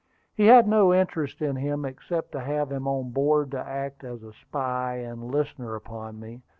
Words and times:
He 0.33 0.47
had 0.47 0.67
no 0.67 0.91
interest 0.95 1.43
in 1.43 1.57
him, 1.57 1.85
except 1.85 2.31
to 2.31 2.39
have 2.39 2.71
him 2.71 2.87
on 2.87 3.11
board 3.11 3.51
to 3.51 3.59
act 3.59 4.03
as 4.03 4.23
a 4.23 4.33
spy 4.33 4.95
and 4.97 5.25
listener 5.29 5.75
upon 5.75 6.19
me. 6.19 6.41